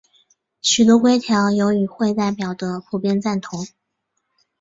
[0.63, 3.67] 许多规条有与会代表的普遍赞同。